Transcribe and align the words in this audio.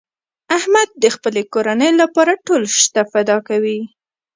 احمد 0.57 0.89
د 1.03 1.05
خپلې 1.15 1.41
کورنۍ 1.53 1.91
لپاره 2.01 2.41
ټول 2.45 2.61
شته 2.79 3.01
فدا 3.11 3.37
کوي. 3.47 3.79